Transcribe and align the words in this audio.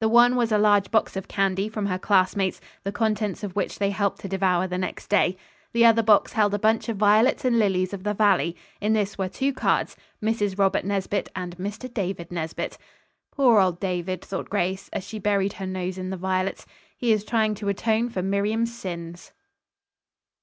The 0.00 0.08
one 0.08 0.36
was 0.36 0.52
a 0.52 0.56
large 0.56 0.90
box 0.90 1.16
of 1.16 1.28
candy 1.28 1.68
from 1.68 1.84
her 1.84 1.98
classmates, 1.98 2.62
the 2.82 2.90
contents 2.90 3.44
of 3.44 3.54
which 3.54 3.78
they 3.78 3.90
helped 3.90 4.20
to 4.22 4.26
devour 4.28 4.66
the 4.66 4.78
next 4.78 5.08
day. 5.08 5.36
The 5.74 5.84
other 5.84 6.02
box 6.02 6.32
held 6.32 6.54
a 6.54 6.58
bunch 6.58 6.88
of 6.88 6.96
violets 6.96 7.44
and 7.44 7.58
lilies 7.58 7.92
of 7.92 8.02
the 8.02 8.14
valley. 8.14 8.56
In 8.80 8.94
this 8.94 9.18
were 9.18 9.28
two 9.28 9.52
cards, 9.52 9.94
"Mrs. 10.22 10.58
Robert 10.58 10.86
Nesbit" 10.86 11.28
and 11.36 11.58
"Mr. 11.58 11.92
David 11.92 12.32
Nesbit." 12.32 12.78
"Poor 13.30 13.58
old 13.60 13.78
David!" 13.78 14.22
thought 14.24 14.48
Grace, 14.48 14.88
as 14.94 15.04
she 15.06 15.18
buried 15.18 15.52
her 15.52 15.66
nose 15.66 15.98
in 15.98 16.08
the 16.08 16.16
violets. 16.16 16.64
"He 16.96 17.12
is 17.12 17.22
trying 17.22 17.54
to 17.56 17.68
atone 17.68 18.08
for 18.08 18.22
Miriam's 18.22 18.72
sins." 18.74 19.32